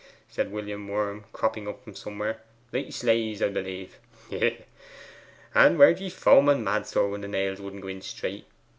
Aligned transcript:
said 0.27 0.51
William 0.51 0.87
Worm, 0.87 1.25
cropping 1.31 1.67
up 1.67 1.83
from 1.83 1.93
somewhere. 1.93 2.41
'Like 2.73 2.91
slaves, 2.91 3.39
'a 3.39 3.49
b'lieve 3.51 3.99
hee, 4.31 4.39
hee! 4.39 4.57
And 5.53 5.77
weren't 5.77 6.01
ye 6.01 6.09
foaming 6.09 6.63
mad, 6.63 6.87
sir, 6.87 7.07
when 7.07 7.21
the 7.21 7.27
nails 7.27 7.61
wouldn't 7.61 7.83
go 7.83 7.99
straight? 7.99 8.47